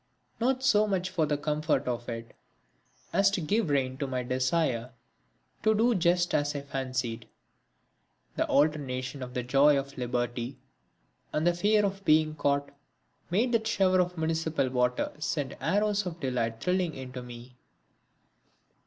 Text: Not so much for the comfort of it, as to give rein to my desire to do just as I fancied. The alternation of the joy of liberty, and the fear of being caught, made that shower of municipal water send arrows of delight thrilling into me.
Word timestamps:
Not 0.39 0.63
so 0.63 0.87
much 0.87 1.11
for 1.11 1.27
the 1.27 1.37
comfort 1.37 1.87
of 1.87 2.09
it, 2.09 2.33
as 3.13 3.29
to 3.29 3.39
give 3.39 3.69
rein 3.69 3.97
to 3.99 4.07
my 4.07 4.23
desire 4.23 4.93
to 5.61 5.75
do 5.75 5.93
just 5.93 6.33
as 6.33 6.55
I 6.55 6.61
fancied. 6.61 7.27
The 8.35 8.47
alternation 8.47 9.21
of 9.21 9.35
the 9.35 9.43
joy 9.43 9.77
of 9.77 9.99
liberty, 9.99 10.57
and 11.31 11.45
the 11.45 11.53
fear 11.53 11.85
of 11.85 12.03
being 12.03 12.33
caught, 12.33 12.71
made 13.29 13.51
that 13.51 13.67
shower 13.67 13.99
of 13.99 14.17
municipal 14.17 14.71
water 14.71 15.11
send 15.19 15.55
arrows 15.61 16.07
of 16.07 16.19
delight 16.19 16.61
thrilling 16.61 16.95
into 16.95 17.21
me. 17.21 17.55